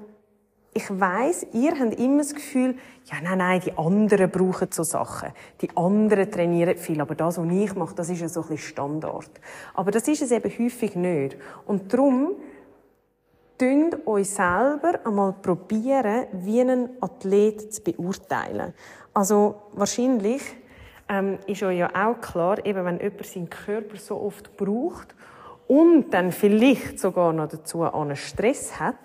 ich 0.74 0.90
weiß, 0.90 1.48
ihr 1.54 1.80
habt 1.80 2.00
immer 2.00 2.20
das 2.20 2.34
Gefühl, 2.34 2.76
ja, 3.06 3.18
nein, 3.22 3.38
nein, 3.38 3.62
die 3.62 3.78
anderen 3.78 4.30
brauchen 4.30 4.70
so 4.72 4.84
Sachen. 4.84 5.30
Die 5.62 5.70
anderen 5.76 6.30
trainieren 6.32 6.78
viel, 6.78 7.00
aber 7.00 7.16
das, 7.16 7.38
was 7.38 7.52
ich 7.52 7.76
mache, 7.76 7.96
das 7.96 8.10
ist 8.10 8.22
ja 8.22 8.30
so 8.30 8.42
ein 8.42 8.48
bisschen 8.50 8.70
Standard. 8.70 9.30
Aber 9.74 9.92
das 9.92 10.08
ist 10.08 10.22
es 10.22 10.32
eben 10.32 10.52
häufig 10.58 10.96
nicht. 10.96 11.38
Und 11.66 11.94
darum, 11.94 12.32
tünd 13.58 14.08
euch 14.08 14.30
selber 14.30 15.00
einmal 15.06 15.34
probieren, 15.34 16.28
wie 16.32 16.62
einen 16.62 16.90
Athlet 17.02 17.74
zu 17.74 17.84
beurteilen. 17.84 18.74
Also, 19.14 19.56
wahrscheinlich, 19.74 20.42
ähm, 21.08 21.38
ist 21.46 21.62
euch 21.62 21.78
ja 21.78 21.90
auch 21.90 22.20
klar, 22.20 22.66
eben, 22.66 22.84
wenn 22.86 23.00
jemand 23.00 23.26
seinen 23.26 23.50
Körper 23.50 23.98
so 23.98 24.20
oft 24.20 24.58
braucht 24.58 25.14
und 25.68 26.12
dann 26.12 26.32
vielleicht 26.32 27.00
sogar 27.00 27.32
noch 27.34 27.48
dazu 27.48 27.84
einen 27.84 28.16
Stress 28.16 28.80
hat, 28.80 28.96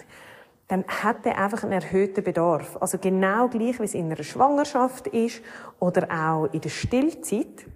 dann 0.68 0.84
hat 0.86 1.24
er 1.24 1.38
einfach 1.38 1.64
einen 1.64 1.72
erhöhten 1.72 2.22
Bedarf. 2.22 2.76
Also 2.80 2.98
genau 2.98 3.48
gleich, 3.48 3.80
wie 3.80 3.84
es 3.84 3.94
in 3.94 4.12
einer 4.12 4.22
Schwangerschaft 4.22 5.06
ist 5.08 5.40
oder 5.80 6.08
auch 6.10 6.46
in 6.52 6.60
der 6.60 6.68
Stillzeit, 6.68 7.66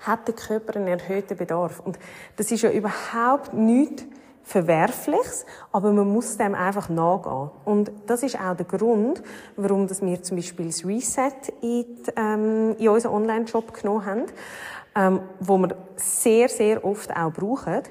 hat 0.00 0.28
der 0.28 0.34
Körper 0.34 0.76
einen 0.76 0.86
erhöhten 0.86 1.36
Bedarf. 1.36 1.80
Und 1.80 1.98
das 2.36 2.50
ist 2.52 2.62
ja 2.62 2.70
überhaupt 2.70 3.52
nichts 3.52 4.04
Verwerfliches, 4.44 5.44
aber 5.72 5.92
man 5.92 6.06
muss 6.06 6.36
dem 6.36 6.54
einfach 6.54 6.88
nachgehen. 6.88 7.50
Und 7.64 7.90
das 8.06 8.22
ist 8.22 8.40
auch 8.40 8.54
der 8.54 8.66
Grund, 8.66 9.20
warum 9.56 9.90
wir 9.90 10.22
zum 10.22 10.36
Beispiel 10.36 10.66
das 10.66 10.84
Reset 10.84 11.32
in, 11.62 11.84
die, 11.84 12.12
ähm, 12.14 12.76
in 12.78 12.88
unseren 12.88 13.14
Online-Shop 13.14 13.74
genommen 13.74 14.06
haben, 14.06 14.22
ähm, 14.94 15.20
wo 15.40 15.58
wir 15.58 15.76
sehr, 15.96 16.48
sehr 16.48 16.84
oft 16.84 17.10
auch 17.10 17.32
brauchen. 17.32 17.82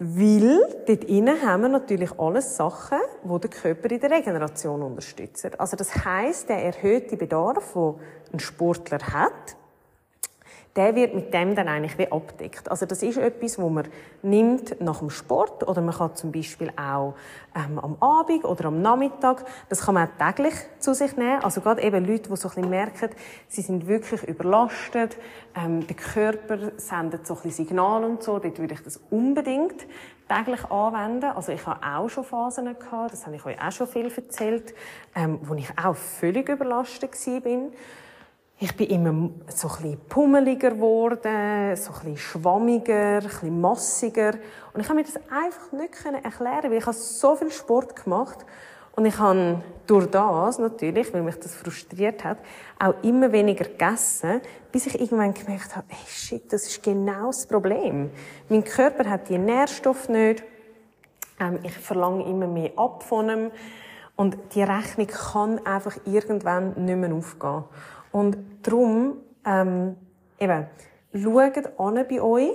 Weil 0.00 0.60
dort 0.86 1.04
innen 1.04 1.42
haben 1.42 1.62
wir 1.62 1.68
natürlich 1.68 2.20
alles 2.20 2.56
Sachen, 2.56 2.98
die 3.24 3.40
den 3.40 3.50
Körper 3.50 3.90
in 3.90 4.00
der 4.00 4.10
Regeneration 4.12 4.82
unterstützen. 4.82 5.50
Also 5.58 5.76
das 5.76 6.04
heißt, 6.04 6.48
der 6.48 6.64
erhöhte 6.64 7.16
Bedarf, 7.16 7.72
den 7.72 7.94
ein 8.32 8.38
Sportler 8.38 9.00
hat, 9.00 9.56
der 10.76 10.94
wird 10.94 11.14
mit 11.14 11.34
dem 11.34 11.54
dann 11.54 11.68
eigentlich 11.68 11.98
wie 11.98 12.10
abdeckt. 12.10 12.70
Also 12.70 12.86
das 12.86 13.02
ist 13.02 13.16
etwas, 13.16 13.58
wo 13.58 13.68
man 13.68 13.88
nimmt 14.22 14.80
nach 14.80 15.00
dem 15.00 15.10
Sport 15.10 15.66
oder 15.66 15.80
man 15.80 15.94
kann 15.94 16.14
zum 16.14 16.30
Beispiel 16.30 16.70
auch 16.76 17.14
ähm, 17.54 17.78
am 17.78 17.96
Abend 18.00 18.44
oder 18.44 18.66
am 18.66 18.80
Nachmittag, 18.80 19.44
das 19.68 19.80
kann 19.82 19.94
man 19.94 20.08
auch 20.08 20.26
täglich 20.26 20.54
zu 20.78 20.94
sich 20.94 21.16
nehmen. 21.16 21.42
Also 21.42 21.60
gerade 21.60 21.82
eben 21.82 22.04
Leute, 22.04 22.30
die 22.30 22.36
so 22.36 22.48
ein 22.48 22.54
bisschen 22.54 22.70
merken, 22.70 23.10
sie 23.48 23.62
sind 23.62 23.86
wirklich 23.88 24.22
überlastet, 24.24 25.16
ähm, 25.56 25.86
der 25.86 25.96
Körper 25.96 26.58
sendet 26.76 27.26
so 27.26 27.34
ein 27.34 27.40
bisschen 27.42 27.66
Signale 27.66 28.06
und 28.06 28.22
so, 28.22 28.38
dort 28.38 28.58
würde 28.58 28.74
ich 28.74 28.82
das 28.82 29.00
unbedingt 29.10 29.86
täglich 30.28 30.64
anwenden. 30.70 31.30
Also 31.34 31.52
ich 31.52 31.66
habe 31.66 31.80
auch 31.84 32.08
schon 32.08 32.24
Phasen 32.24 32.66
gehabt, 32.78 33.12
das 33.12 33.26
habe 33.26 33.36
ich 33.36 33.44
euch 33.44 33.60
auch 33.60 33.72
schon 33.72 33.86
viel 33.86 34.12
erzählt, 34.14 34.74
ähm, 35.14 35.40
wo 35.42 35.54
ich 35.54 35.68
auch 35.82 35.96
völlig 35.96 36.48
überlastet 36.48 37.12
war. 37.12 37.70
Ich 38.60 38.76
bin 38.76 38.88
immer 38.88 39.30
so 39.46 39.68
ein 39.68 39.74
bisschen 39.76 40.00
pummeliger 40.08 40.70
geworden, 40.70 41.76
so 41.76 41.92
ein 41.92 41.98
bisschen 42.00 42.16
schwammiger, 42.16 43.18
ein 43.18 43.22
bisschen 43.22 43.60
massiger. 43.60 44.32
Und 44.74 44.80
ich 44.80 44.86
kann 44.88 44.96
mir 44.96 45.04
das 45.04 45.16
einfach 45.30 45.70
nicht 45.70 46.24
erklären, 46.24 46.64
weil 46.64 46.78
ich 46.78 46.86
habe 46.86 46.96
so 46.96 47.36
viel 47.36 47.52
Sport 47.52 48.02
gemacht 48.02 48.44
und 48.96 49.06
ich 49.06 49.16
habe 49.16 49.62
durch 49.86 50.06
das 50.06 50.58
natürlich, 50.58 51.14
weil 51.14 51.22
mich 51.22 51.36
das 51.36 51.54
frustriert 51.54 52.24
hat, 52.24 52.38
auch 52.80 52.94
immer 53.02 53.30
weniger 53.30 53.64
gegessen, 53.64 54.40
bis 54.72 54.88
ich 54.88 55.00
irgendwann 55.00 55.34
gemerkt 55.34 55.76
habe, 55.76 55.86
hey, 55.90 56.06
shit, 56.08 56.52
das 56.52 56.66
ist 56.66 56.82
genau 56.82 57.26
das 57.26 57.46
Problem. 57.46 58.10
Mein 58.48 58.64
Körper 58.64 59.08
hat 59.08 59.28
die 59.28 59.38
Nährstoffe 59.38 60.08
nicht. 60.08 60.42
Ähm, 61.38 61.60
ich 61.62 61.78
verlange 61.78 62.24
immer 62.24 62.48
mehr 62.48 62.72
ab 62.76 63.04
von 63.04 63.30
ihm. 63.30 63.50
Und 64.16 64.36
die 64.56 64.64
Rechnung 64.64 65.06
kann 65.06 65.64
einfach 65.64 65.96
irgendwann 66.04 66.70
nicht 66.84 66.96
mehr 66.96 67.14
aufgehen. 67.14 67.62
Und 68.12 68.36
darum, 68.62 69.18
ähm, 69.44 69.96
eben, 70.38 70.66
schaut 71.12 71.78
an 71.78 72.06
bei 72.08 72.20
euch 72.20 72.52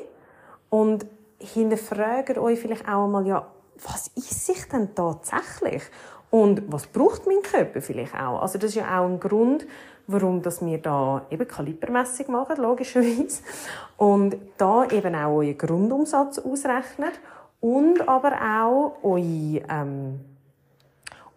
und 0.70 1.06
hinterfragt 1.40 2.38
euch 2.38 2.60
vielleicht 2.60 2.88
auch 2.88 3.06
einmal, 3.06 3.28
ja, 3.28 3.46
was 3.84 4.08
ist 4.16 4.46
sich 4.46 4.68
denn 4.70 4.94
tatsächlich? 4.96 5.84
Und 6.30 6.72
was 6.72 6.88
braucht 6.88 7.28
mein 7.28 7.42
Körper 7.44 7.82
vielleicht 7.82 8.16
auch? 8.16 8.42
Also 8.42 8.58
das 8.58 8.72
ist 8.72 8.76
ja 8.76 9.00
auch 9.00 9.06
ein 9.06 9.20
Grund, 9.20 9.68
warum 10.08 10.42
dass 10.42 10.66
wir 10.66 10.80
da 10.80 11.26
eben 11.30 11.48
Kalibermessung 11.48 12.32
machen, 12.32 12.58
logischerweise. 12.58 13.44
Und 13.98 14.38
da 14.58 14.86
eben 14.86 15.16
auch 15.16 15.38
euren 15.38 15.58
Grundumsatz 15.58 16.40
ausrechnen 16.40 17.12
und 17.62 18.08
aber 18.08 18.34
auch 18.34 18.98
euren, 19.04 19.62
ähm, 19.70 20.20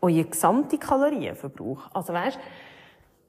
euren 0.00 0.30
gesamten 0.30 0.80
Kalorienverbrauch. 0.80 1.90
Also 1.92 2.12
weißt, 2.12 2.38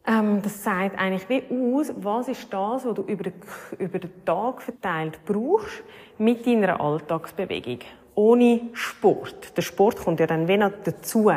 ähm, 0.08 0.42
das 0.42 0.64
sagt 0.64 0.98
eigentlich 0.98 1.28
wie 1.28 1.44
aus, 1.76 1.92
was 1.98 2.30
ist 2.30 2.52
das, 2.52 2.86
was 2.86 2.94
du 2.94 3.02
über 3.04 3.24
den, 3.24 3.34
über 3.78 4.00
den 4.00 4.26
Tag 4.26 4.62
verteilt 4.62 5.20
brauchst 5.26 5.84
mit 6.18 6.48
deiner 6.48 6.80
Alltagsbewegung. 6.80 7.80
Ohne 8.16 8.62
Sport. 8.74 9.56
Der 9.56 9.62
Sport 9.62 9.98
kommt 9.98 10.20
ja 10.20 10.26
dann 10.26 10.48
wenig 10.48 10.72
dazu. 10.86 11.32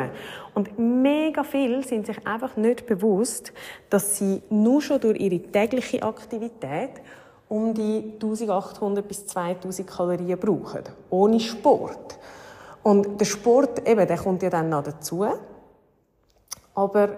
Und 0.55 0.79
mega 0.79 1.43
viel 1.43 1.85
sind 1.85 2.07
sich 2.07 2.25
einfach 2.25 2.55
nicht 2.55 2.87
bewusst, 2.87 3.53
dass 3.89 4.17
sie 4.17 4.41
nur 4.49 4.81
schon 4.81 4.99
durch 5.01 5.19
ihre 5.19 5.39
tägliche 5.39 6.01
Aktivität 6.01 7.01
um 7.49 7.73
die 7.73 8.13
1800 8.13 9.07
bis 9.07 9.27
2000 9.27 9.87
Kalorien 9.87 10.39
brauchen. 10.39 10.83
Ohne 11.09 11.39
Sport. 11.39 12.17
Und 12.81 13.19
der 13.19 13.25
Sport, 13.25 13.87
eben, 13.87 14.07
der 14.07 14.17
kommt 14.17 14.41
ja 14.41 14.49
dann 14.49 14.69
noch 14.69 14.83
dazu. 14.83 15.27
Aber 16.73 17.09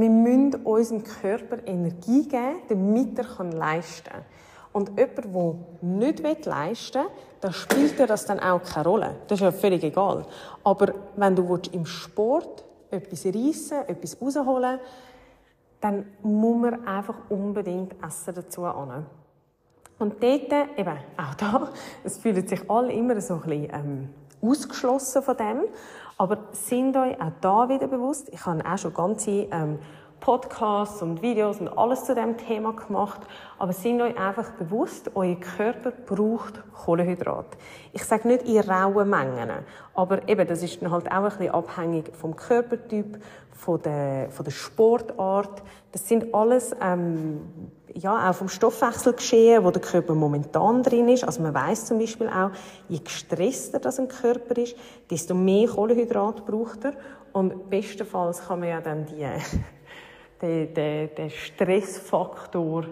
wir 0.00 0.10
müssen 0.10 0.54
unserem 0.64 1.04
Körper 1.04 1.58
Energie 1.66 2.28
geben, 2.28 2.62
damit 2.68 3.18
er 3.18 3.44
leisten 3.44 4.10
kann. 4.10 4.24
Und 4.72 4.90
jemand, 4.98 5.34
der 5.80 5.88
nicht 5.88 6.44
leisten 6.44 7.02
will, 7.02 7.10
dann 7.40 7.52
spielt 7.52 7.98
er 7.98 8.06
das 8.06 8.26
dann 8.26 8.40
auch 8.40 8.62
keine 8.62 8.86
Rolle. 8.86 9.16
Das 9.26 9.38
ist 9.38 9.44
ja 9.44 9.52
völlig 9.52 9.82
egal. 9.82 10.26
Aber 10.64 10.92
wenn 11.16 11.34
du 11.34 11.58
im 11.72 11.86
Sport 11.86 12.64
etwas 12.90 13.24
reissen, 13.24 13.88
etwas 13.88 14.20
rausholen 14.20 14.78
dann 15.80 16.06
muss 16.22 16.60
man 16.60 16.86
einfach 16.86 17.16
unbedingt 17.28 17.94
Essen 18.04 18.34
dazu 18.34 18.64
an. 18.64 19.06
Und 19.98 20.22
dort, 20.22 20.52
eben, 20.76 20.98
auch 21.16 21.34
da, 21.34 21.68
es 22.04 22.18
fühlen 22.18 22.46
sich 22.46 22.68
alle 22.70 22.92
immer 22.92 23.20
so 23.20 23.34
ein 23.34 23.40
bisschen 23.40 23.68
ähm, 23.72 24.08
ausgeschlossen 24.42 25.22
von 25.22 25.36
dem. 25.36 25.62
Aber 26.16 26.38
sind 26.52 26.96
euch 26.96 27.20
auch 27.20 27.32
da 27.40 27.68
wieder 27.68 27.88
bewusst, 27.88 28.30
ich 28.32 28.44
habe 28.46 28.64
auch 28.64 28.78
schon 28.78 28.94
ganze 28.94 29.30
ähm, 29.30 29.78
Podcasts 30.20 31.02
und 31.02 31.22
Videos 31.22 31.60
und 31.60 31.68
alles 31.68 32.04
zu 32.04 32.14
dem 32.14 32.36
Thema 32.36 32.72
gemacht. 32.72 33.20
Aber 33.58 33.72
sind 33.72 34.00
euch 34.00 34.18
einfach 34.18 34.50
bewusst, 34.52 35.10
euer 35.14 35.36
Körper 35.36 35.90
braucht 35.90 36.62
Kohlenhydrat. 36.72 37.46
Ich 37.92 38.04
sage 38.04 38.28
nicht 38.28 38.42
in 38.42 38.60
rauen 38.60 39.08
Mengen, 39.08 39.50
aber 39.94 40.28
eben, 40.28 40.46
das 40.46 40.62
ist 40.62 40.82
dann 40.82 40.90
halt 40.90 41.10
auch 41.10 41.16
ein 41.16 41.24
bisschen 41.24 41.50
abhängig 41.50 42.10
vom 42.14 42.36
Körpertyp, 42.36 43.18
von 43.52 43.80
der, 43.82 44.28
von 44.30 44.44
der 44.44 44.52
Sportart. 44.52 45.62
Das 45.92 46.06
sind 46.06 46.34
alles, 46.34 46.76
ähm, 46.80 47.40
ja, 47.94 48.28
auch 48.28 48.34
vom 48.34 48.48
Stoffwechsel 48.48 49.14
geschehen, 49.14 49.64
wo 49.64 49.70
der 49.70 49.80
Körper 49.80 50.14
momentan 50.14 50.82
drin 50.82 51.08
ist. 51.08 51.24
Also 51.24 51.42
man 51.42 51.54
weiß 51.54 51.86
zum 51.86 51.98
Beispiel 51.98 52.28
auch, 52.28 52.50
je 52.88 52.98
gestresster 52.98 53.78
das 53.78 53.98
ein 53.98 54.08
Körper 54.08 54.58
ist, 54.58 54.76
desto 55.10 55.34
mehr 55.34 55.68
Kohlenhydrat 55.68 56.44
braucht 56.44 56.84
er. 56.84 56.92
Und 57.32 57.70
bestenfalls 57.70 58.46
kann 58.46 58.60
man 58.60 58.68
ja 58.68 58.80
dann 58.80 59.06
die 59.06 59.26
den, 60.42 60.74
den, 60.74 61.14
den 61.14 61.30
Stressfaktor 61.30 62.84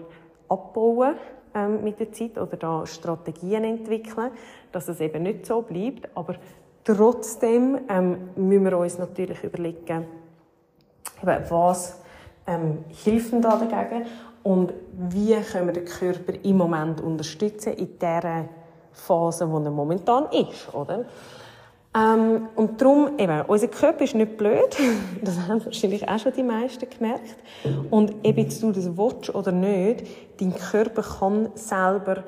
abbauen 0.49 1.15
ähm, 1.53 1.83
mit 1.83 1.99
der 1.99 2.11
Zeit 2.11 2.37
oder 2.37 2.57
da 2.57 2.85
Strategien 2.85 3.63
entwickeln, 3.63 4.31
dass 4.71 4.87
es 4.87 4.99
eben 4.99 5.23
nicht 5.23 5.45
so 5.45 5.61
bleibt. 5.61 6.09
Aber 6.15 6.35
trotzdem 6.83 7.79
ähm, 7.89 8.29
müssen 8.35 8.65
wir 8.65 8.77
uns 8.77 8.97
natürlich 8.97 9.43
überlegen, 9.43 10.05
eben, 11.21 11.49
was 11.49 12.01
ähm, 12.47 12.85
hilft 12.89 13.33
da 13.33 13.57
dagegen 13.57 14.05
und 14.43 14.73
wie 14.91 15.35
können 15.35 15.67
wir 15.67 15.73
den 15.73 15.85
Körper 15.85 16.33
im 16.43 16.57
Moment 16.57 17.01
unterstützen 17.01 17.73
in 17.73 17.97
der 17.99 18.49
Phase, 18.91 19.49
wo 19.49 19.57
er 19.57 19.71
momentan 19.71 20.27
ist, 20.31 20.73
oder? 20.73 21.05
Ähm, 21.95 22.49
und 22.55 22.81
darum, 22.81 23.17
eben, 23.17 23.41
unser 23.43 23.69
Körper 23.69 24.03
ist 24.03 24.15
nicht 24.15 24.37
blöd. 24.37 24.75
Das 25.21 25.37
haben 25.47 25.63
wahrscheinlich 25.63 26.07
auch 26.07 26.19
schon 26.19 26.33
die 26.33 26.43
meisten 26.43 26.89
gemerkt. 26.89 27.37
Und 27.89 28.13
ob 28.23 28.37
jetzt 28.37 28.61
du 28.61 28.71
das 28.71 28.97
willst 28.97 29.33
oder 29.33 29.51
nicht, 29.51 30.05
dein 30.39 30.53
Körper 30.53 31.01
kann 31.01 31.49
selber 31.55 32.23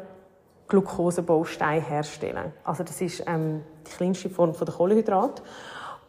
Glukosebausteine 0.68 1.82
herstellen. 1.82 2.54
Also 2.64 2.84
das 2.84 3.02
ist 3.02 3.24
ähm, 3.28 3.62
die 3.86 3.92
kleinste 3.92 4.30
Form 4.30 4.54
von 4.54 4.66
der 4.66 4.76
Kohlenhydrat. 4.76 5.42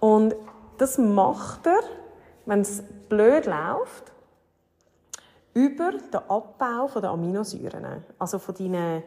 Und 0.00 0.34
das 0.78 0.98
macht 0.98 1.66
er, 1.66 1.80
wenn 2.46 2.60
es 2.60 2.82
blöd 3.08 3.46
läuft, 3.46 4.12
über 5.54 5.90
den 5.92 6.20
Abbau 6.28 6.88
der 7.00 7.10
Aminosäuren. 7.10 8.04
Also 8.18 8.38
von 8.38 8.54
deinen 8.54 9.02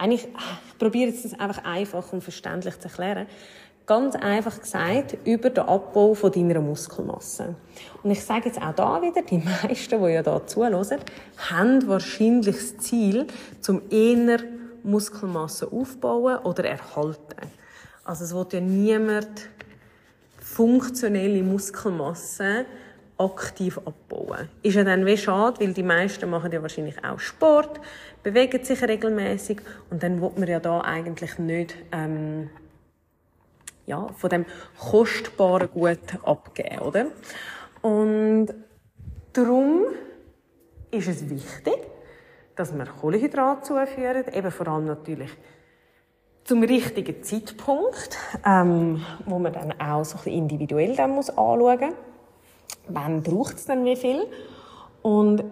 eigentlich, 0.00 0.26
ich 0.26 0.78
probiere 0.78 1.10
jetzt 1.10 1.38
einfach 1.38 1.62
einfach 1.64 2.10
und 2.14 2.22
verständlich 2.22 2.78
zu 2.80 2.88
erklären. 2.88 3.26
Ganz 3.86 4.14
einfach 4.14 4.60
gesagt, 4.60 5.16
über 5.24 5.50
den 5.50 5.64
Abbau 5.64 6.14
von 6.14 6.30
deiner 6.30 6.60
Muskelmasse. 6.60 7.56
Und 8.02 8.10
ich 8.10 8.24
sage 8.24 8.46
jetzt 8.46 8.62
auch 8.62 8.74
da 8.74 9.02
wieder, 9.02 9.22
die 9.22 9.38
meisten, 9.62 10.02
die 10.02 10.12
ja 10.12 10.22
da 10.22 10.46
zuhören, 10.46 11.00
haben 11.50 11.88
wahrscheinlich 11.88 12.56
das 12.56 12.78
Ziel, 12.78 13.26
zum 13.60 13.82
eher 13.90 14.38
Muskelmasse 14.82 15.70
aufbauen 15.70 16.38
oder 16.38 16.64
erhalten. 16.64 17.50
Also 18.04 18.24
es 18.24 18.34
will 18.34 18.46
ja 18.52 18.60
niemand 18.60 19.48
funktionelle 20.38 21.42
Muskelmasse 21.42 22.64
aktiv 23.18 23.78
abbauen. 23.78 24.48
Ist 24.62 24.76
ja 24.76 24.84
dann 24.84 25.04
wie 25.04 25.16
schade, 25.16 25.60
weil 25.60 25.74
die 25.74 25.82
meisten 25.82 26.28
machen 26.30 26.50
ja 26.52 26.62
wahrscheinlich 26.62 27.04
auch 27.04 27.20
Sport, 27.20 27.80
bewegen 28.22 28.64
sich 28.64 28.82
regelmäßig 28.82 29.60
und 29.90 30.02
dann 30.02 30.22
will 30.22 30.32
man 30.36 30.48
ja 30.48 30.58
da 30.58 30.80
eigentlich 30.80 31.38
nicht 31.38 31.76
ähm, 31.92 32.48
ja, 33.90 34.06
von 34.16 34.30
dem 34.30 34.46
kostbaren 34.78 35.68
Gut 35.70 35.98
abgeben, 36.22 36.78
oder? 36.78 37.06
Und 37.82 38.48
darum 39.32 39.82
ist 40.90 41.08
es 41.08 41.28
wichtig, 41.28 41.78
dass 42.54 42.72
wir 42.76 42.84
Kohlenhydrate 42.84 43.62
zuführen, 43.62 44.24
eben 44.32 44.50
vor 44.50 44.68
allem 44.68 44.86
natürlich 44.86 45.30
zum 46.44 46.62
richtigen 46.62 47.22
Zeitpunkt, 47.22 48.16
ähm, 48.46 49.04
wo 49.26 49.38
man 49.38 49.52
dann 49.52 49.80
auch 49.80 50.04
so 50.04 50.18
ein 50.24 50.32
individuell 50.32 50.94
dann 50.96 51.10
muss 51.10 51.28
anschauen 51.28 51.80
muss. 51.80 51.94
Wann 52.88 53.22
braucht 53.22 53.56
es 53.56 53.66
denn 53.66 53.84
wie 53.84 53.96
viel? 53.96 54.26
Und 55.02 55.44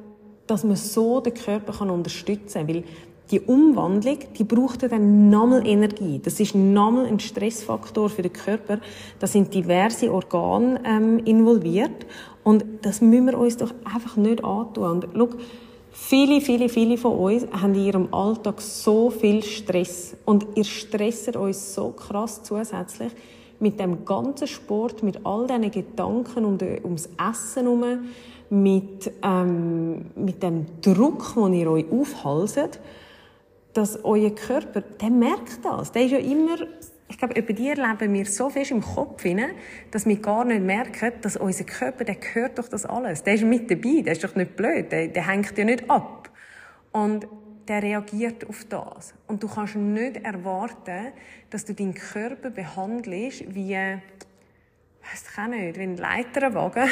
dass 0.47 0.65
man 0.65 0.77
so 0.77 1.21
den 1.21 1.35
Körper 1.35 1.73
kann 1.73 1.91
unterstützen 1.91 2.67
kann. 2.67 2.85
Die 3.31 3.41
Umwandlung, 3.41 4.19
die 4.39 4.45
braucht 4.45 4.83
dann 4.83 5.31
nochmal 5.31 5.67
Energie. 5.67 6.21
Das 6.23 6.41
ist 6.41 6.55
nochmal 6.55 7.07
ein 7.07 7.21
Stressfaktor 7.21 8.09
für 8.09 8.23
den 8.23 8.33
Körper. 8.33 8.79
Da 9.19 9.27
sind 9.27 9.53
diverse 9.53 10.13
Organe 10.13 10.81
ähm, 10.85 11.19
involviert. 11.25 12.07
Und 12.43 12.65
das 12.83 13.01
müssen 13.01 13.27
wir 13.27 13.39
uns 13.39 13.57
doch 13.57 13.73
einfach 13.85 14.17
nicht 14.17 14.43
antun. 14.43 14.85
Und 14.85 15.09
schau, 15.15 15.29
viele, 15.91 16.41
viele, 16.41 16.69
viele 16.69 16.97
von 16.97 17.19
uns 17.19 17.47
haben 17.53 17.75
in 17.75 17.85
ihrem 17.85 18.15
Alltag 18.15 18.61
so 18.61 19.11
viel 19.11 19.43
Stress. 19.43 20.17
Und 20.25 20.47
ihr 20.55 20.65
stresst 20.65 21.37
uns 21.37 21.75
so 21.75 21.91
krass 21.91 22.43
zusätzlich 22.43 23.13
mit 23.61 23.81
dem 23.81 24.05
ganzen 24.05 24.47
Sport, 24.47 25.03
mit 25.03 25.27
all 25.27 25.47
diesen 25.47 25.71
Gedanken 25.71 26.45
um 26.45 26.59
die, 26.59 26.81
ums 26.83 27.09
Essen 27.19 27.65
herum, 27.65 28.09
mit, 28.51 29.11
ähm, 29.23 30.07
mit 30.15 30.43
dem 30.43 30.67
Druck, 30.81 31.35
den 31.35 31.53
ihr 31.53 31.71
euch 31.71 31.85
aufhalset, 31.91 32.79
dass 33.79 34.05
euer 34.05 34.35
Körper, 34.35 34.81
der 34.81 35.11
merkt 35.11 35.65
das. 35.65 35.93
Der 35.93 36.03
ist 36.03 36.11
ja 36.11 36.19
immer, 36.19 36.57
ich 37.09 37.17
glaube, 37.17 37.39
über 37.39 37.53
die 37.53 37.71
leben 37.71 38.13
wir 38.13 38.27
so 38.27 38.51
fest 38.51 38.73
im 38.73 38.81
Kopf 38.81 39.23
hinein, 39.23 39.53
dass 39.93 40.05
wir 40.05 40.17
gar 40.17 40.45
nicht 40.45 40.63
merken, 40.63 41.13
dass 41.21 41.37
unser 41.37 41.63
Körper, 41.63 42.03
der 42.03 42.17
hört 42.35 42.59
doch 42.59 42.67
das 42.67 42.85
alles. 42.85 43.23
Der 43.23 43.35
ist 43.35 43.45
mit 43.45 43.71
dabei, 43.71 44.03
der 44.03 44.15
ist 44.15 44.25
doch 44.25 44.35
nicht 44.35 44.57
blöd, 44.57 44.91
der, 44.91 45.07
der 45.07 45.29
hängt 45.29 45.57
ja 45.57 45.65
nicht 45.65 45.89
ab. 45.89 46.29
Und 46.91 47.29
der 47.69 47.85
reagiert 47.85 48.49
auf 48.49 48.65
das. 48.65 49.15
Und 49.29 49.45
du 49.45 49.49
kannst 49.49 49.77
nicht 49.77 50.25
erwarten, 50.25 51.13
dass 51.51 51.65
du 51.65 51.73
deinen 51.73 51.95
Körper 51.95 52.51
behandelst 52.51 53.55
wie, 53.55 53.77
weiss 53.77 55.25
ich 55.31 55.39
auch 55.39 55.47
nicht, 55.47 55.79
wie 55.79 55.83
ein 55.83 55.97
Leiterwagen. 55.97 56.89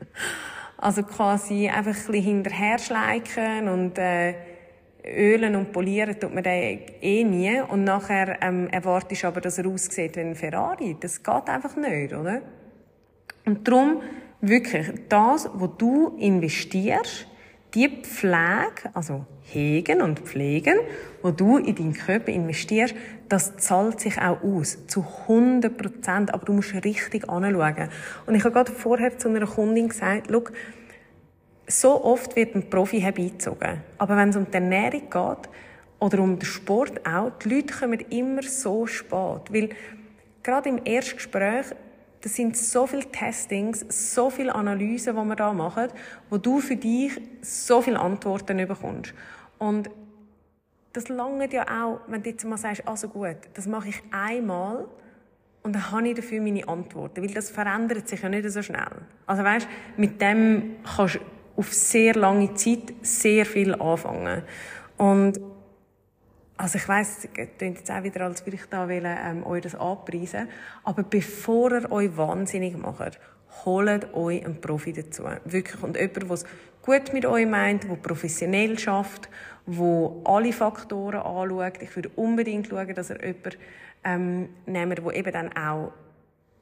also 0.78 1.02
quasi 1.02 1.68
einfach 1.68 1.90
ein 1.90 2.06
bisschen 2.06 2.24
hinterher 2.24 2.78
schleichen 2.78 3.68
und, 3.68 3.98
äh, 3.98 4.53
ölen 5.06 5.56
und 5.56 5.72
polieren 5.72 6.18
tut 6.18 6.34
man 6.34 6.42
den 6.42 6.80
eh 7.00 7.24
nie. 7.24 7.60
Und 7.60 7.84
nachher 7.84 8.38
ähm, 8.42 8.68
erwartest 8.68 9.22
du 9.22 9.26
aber, 9.28 9.40
dass 9.40 9.58
er 9.58 9.66
aussieht 9.66 10.16
wie 10.16 10.20
ein 10.20 10.34
Ferrari. 10.34 10.96
Das 10.98 11.22
geht 11.22 11.48
einfach 11.48 11.76
nicht, 11.76 12.14
oder? 12.14 12.42
Und 13.44 13.68
darum 13.68 14.02
wirklich 14.40 14.86
das, 15.08 15.48
was 15.52 15.70
du 15.78 16.16
investierst, 16.18 17.26
die 17.74 17.88
Pflege, 17.88 18.90
also 18.94 19.26
hegen 19.42 20.00
und 20.00 20.20
pflegen, 20.20 20.78
wo 21.22 21.30
du 21.30 21.58
in 21.58 21.74
deinen 21.74 21.94
Körper 21.94 22.30
investierst, 22.30 22.94
das 23.28 23.56
zahlt 23.56 24.00
sich 24.00 24.18
auch 24.18 24.42
aus. 24.42 24.86
Zu 24.86 25.04
100 25.28 25.76
Prozent. 25.76 26.32
Aber 26.32 26.44
du 26.44 26.52
musst 26.52 26.74
richtig 26.74 27.28
anschauen. 27.28 27.88
Und 28.26 28.34
ich 28.34 28.44
habe 28.44 28.54
gerade 28.54 28.72
vorher 28.72 29.18
zu 29.18 29.28
einer 29.28 29.46
Kundin 29.46 29.88
gesagt, 29.88 30.28
schau, 30.30 30.44
so 31.66 32.04
oft 32.04 32.36
wird 32.36 32.54
ein 32.54 32.68
Profi 32.68 33.00
herbeizogen. 33.00 33.82
Aber 33.98 34.16
wenn 34.16 34.28
es 34.30 34.36
um 34.36 34.46
die 34.46 34.54
Ernährung 34.54 35.10
geht, 35.10 35.48
oder 36.04 36.18
um 36.20 36.38
den 36.38 36.44
Sport 36.44 37.06
auch, 37.06 37.30
die 37.42 37.48
Leute 37.48 37.74
kommen 37.74 38.00
immer 38.10 38.42
so 38.42 38.86
spät. 38.86 39.50
Weil 39.50 39.70
gerade 40.42 40.68
im 40.68 40.80
Erstgespräch, 40.84 41.66
das 42.20 42.34
sind 42.34 42.56
so 42.56 42.86
viele 42.86 43.04
Testings, 43.04 43.86
so 43.88 44.30
viele 44.30 44.54
Analysen, 44.54 45.16
die 45.16 45.24
wir 45.24 45.36
da 45.36 45.52
machen, 45.52 45.88
wo 46.30 46.36
du 46.36 46.60
für 46.60 46.76
dich 46.76 47.20
so 47.40 47.80
viele 47.80 47.98
Antworten 47.98 48.56
bekommst. 48.66 49.14
Und 49.58 49.88
das 50.92 51.08
langt 51.08 51.52
ja 51.52 51.62
auch, 51.62 52.00
wenn 52.06 52.22
du 52.22 52.30
jetzt 52.30 52.44
mal 52.44 52.58
sagst, 52.58 52.86
also 52.86 53.08
gut, 53.08 53.36
das 53.54 53.66
mache 53.66 53.88
ich 53.88 54.02
einmal 54.10 54.86
und 55.62 55.74
dann 55.74 55.90
habe 55.90 56.08
ich 56.08 56.14
dafür 56.14 56.40
meine 56.40 56.68
Antworten, 56.68 57.22
weil 57.22 57.32
das 57.32 57.50
verändert 57.50 58.08
sich 58.08 58.22
ja 58.22 58.28
nicht 58.28 58.48
so 58.50 58.62
schnell. 58.62 59.02
Also 59.26 59.42
weißt, 59.42 59.66
mit 59.96 60.20
dem 60.20 60.76
kannst 60.84 61.16
du 61.16 61.20
auf 61.56 61.72
sehr 61.72 62.14
lange 62.14 62.54
Zeit 62.54 62.94
sehr 63.02 63.46
viel 63.46 63.74
anfangen. 63.74 64.42
Und 64.96 65.40
also 66.56 66.78
ich 66.78 66.88
weiss, 66.88 67.24
es 67.24 67.28
klingt 67.58 67.78
jetzt 67.78 67.90
auch 67.90 68.02
wieder, 68.02 68.22
als 68.22 68.44
würde 68.46 68.56
ich 68.56 68.66
da 68.66 68.88
wollen, 68.88 69.04
ähm, 69.04 69.44
euch 69.46 69.62
das 69.62 69.74
anpreisen. 69.74 70.48
Aber 70.84 71.02
bevor 71.02 71.72
ihr 71.72 71.90
euch 71.90 72.16
wahnsinnig 72.16 72.76
macht, 72.76 73.18
holt 73.64 74.14
euch 74.14 74.44
einen 74.44 74.60
Profi 74.60 74.92
dazu. 74.92 75.24
Wirklich. 75.44 75.82
Und 75.82 75.96
jemand, 75.96 76.30
der 76.30 76.38
gut 76.82 77.12
mit 77.12 77.26
euch 77.26 77.46
meint, 77.46 77.84
der 77.84 77.96
professionell 77.96 78.78
schafft, 78.78 79.28
der 79.66 80.12
alle 80.24 80.52
Faktoren 80.52 81.20
anschaut. 81.20 81.82
Ich 81.82 81.94
würde 81.96 82.10
unbedingt 82.16 82.68
schauen, 82.68 82.94
dass 82.94 83.10
ihr 83.10 83.20
jemanden 83.20 83.58
ähm, 84.04 84.48
nehmt, 84.66 84.98
der 84.98 85.14
eben 85.14 85.32
dann 85.32 85.56
auch 85.56 85.92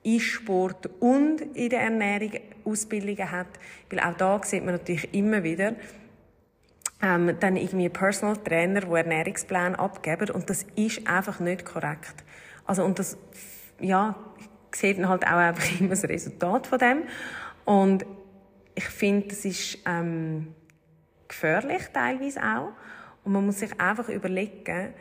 in 0.03 0.21
Sport 0.21 0.88
und 1.01 1.41
in 1.55 1.71
der 1.71 1.83
Ernährung 1.83 2.33
Ausbildungen 2.65 3.31
hat. 3.31 3.49
Weil 3.91 4.01
auch 4.01 4.17
da 4.17 4.41
sieht 4.43 4.65
man 4.65 4.75
natürlich 4.75 5.12
immer 5.15 5.43
wieder, 5.43 5.75
ähm, 7.03 7.37
dann 7.41 7.57
irgendwie 7.57 7.88
Personal 7.88 8.37
Trainer, 8.37 8.81
die 8.81 8.93
Ernährungspläne 8.93 9.79
abgeben 9.79 10.31
und 10.31 10.49
das 10.49 10.65
ist 10.77 11.07
einfach 11.07 11.41
nicht 11.41 11.65
korrekt. 11.65 12.25
Also 12.65 12.85
und 12.85 12.99
das, 12.99 13.19
ja, 13.81 14.15
sieht 14.73 14.99
dann 14.99 15.09
halt 15.09 15.25
auch 15.27 15.33
einfach 15.33 15.69
immer 15.81 15.91
das 15.91 16.05
Resultat 16.05 16.67
von 16.67 16.79
dem 16.79 17.03
und 17.65 18.07
ich 18.75 18.85
finde, 18.85 19.29
das 19.29 19.45
ist 19.45 19.79
ähm, 19.87 20.55
gefährlich 21.29 21.83
teilweise 21.93 22.41
auch 22.41 22.73
und 23.25 23.33
man 23.33 23.47
muss 23.47 23.59
sich 23.59 23.79
einfach 23.81 24.09
überlegen, 24.09 24.95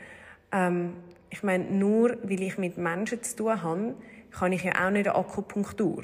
ähm, 0.52 0.94
ich 1.30 1.44
meine, 1.44 1.64
nur 1.66 2.18
weil 2.24 2.42
ich 2.42 2.58
mit 2.58 2.78
Menschen 2.78 3.24
zu 3.24 3.36
tun 3.38 3.64
habe, 3.64 3.96
kann 4.32 4.52
ich 4.52 4.64
ja 4.64 4.86
auch 4.86 4.92
nicht 4.92 5.10
Akupunktur. 5.10 6.04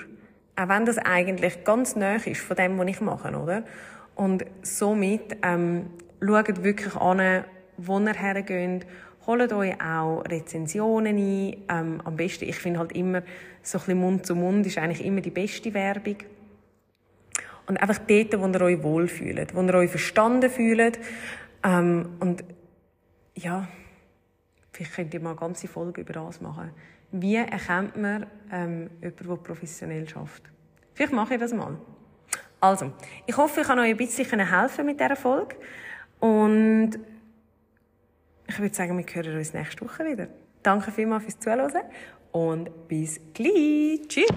Auch 0.56 0.70
wenn 0.70 0.86
das 0.86 0.98
eigentlich 0.98 1.64
ganz 1.64 1.96
nah 1.96 2.16
ist 2.16 2.42
von 2.42 2.56
dem, 2.58 2.78
was 2.78 2.88
ich 2.88 3.02
mache, 3.02 3.36
oder? 3.38 3.64
Und 4.16 4.46
somit, 4.64 5.38
ähm, 5.44 5.88
schaut 6.20 6.64
wirklich 6.64 6.96
an, 6.96 7.44
wo 7.78 8.00
ihr 8.00 8.14
hergeht. 8.14 8.88
Holt 9.28 9.54
euch 9.54 9.80
auch 9.82 10.24
Rezensionen 10.24 11.18
ein. 11.18 11.58
Ähm, 11.70 12.02
am 12.04 12.16
besten, 12.16 12.46
ich 12.46 12.56
finde 12.56 12.80
halt 12.80 12.94
immer, 12.94 13.22
so 13.62 13.78
ein 13.78 13.82
bisschen 13.82 14.00
Mund 14.00 14.26
zu 14.26 14.36
Mund 14.36 14.66
ist 14.66 14.78
eigentlich 14.78 15.06
immer 15.06 15.22
die 15.22 15.32
beste 15.32 15.74
Werbung. 15.74 16.18
Und 17.68 17.78
einfach 17.78 18.00
dort, 18.00 18.40
wo 18.40 18.48
ihr 18.48 18.62
euch 18.62 18.82
wohlfühlt, 18.82 19.54
wo 19.54 19.62
ihr 19.62 19.74
euch 19.76 19.90
verstanden 19.90 20.50
fühlt. 20.50 20.98
Ähm, 21.64 22.10
und 22.20 22.44
ja, 23.36 23.68
vielleicht 24.72 24.96
könnt 24.96 25.14
ihr 25.14 25.20
mal 25.20 25.32
eine 25.32 25.40
ganze 25.40 25.68
Folge 25.68 26.02
über 26.02 26.14
das 26.14 26.42
machen. 26.42 26.72
Wie 27.12 27.36
erkennt 27.36 27.96
man 27.96 28.26
ähm, 28.52 28.90
jemanden, 29.02 29.28
der 29.28 29.36
professionell 29.36 30.08
schafft? 30.08 30.44
Vielleicht 30.94 31.14
mache 31.14 31.36
ich 31.36 31.40
das 31.40 31.54
mal. 31.54 31.78
Also, 32.60 32.92
ich 33.26 33.38
hoffe, 33.38 33.62
ich 33.62 33.68
kann 33.68 33.80
euch 33.80 33.92
ein 33.92 33.98
bisschen 33.98 34.40
helfen 34.40 34.86
mit 34.86 35.00
dieser 35.00 35.16
Folge. 35.16 35.56
Und 36.20 37.00
ich 38.48 38.60
würde 38.60 38.74
sagen, 38.74 38.98
wir 38.98 39.06
hören 39.06 39.38
uns 39.38 39.54
nächste 39.54 39.86
Woche 39.86 40.06
wieder. 40.06 40.28
Danke 40.64 40.92
vielmals 40.92 41.24
fürs 41.24 41.40
Zuhören 41.40 41.84
und 42.32 42.88
bis 42.88 43.20
gleich. 43.34 44.02
Tschüss. 44.08 44.28